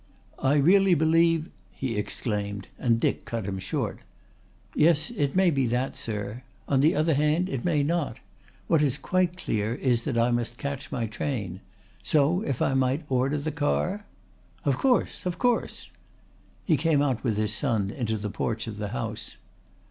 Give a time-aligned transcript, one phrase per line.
[0.41, 3.99] "I really believe" he exclaimed and Dick cut him short.
[4.73, 6.41] "Yes, it may be that, sir.
[6.67, 8.19] On the other hand it may not.
[8.65, 11.61] What is quite clear is that I must catch my train.
[12.01, 14.07] So if I might order the car?"
[14.65, 15.91] "Of course, of course."
[16.65, 19.37] He came out with his son into the porch of the house.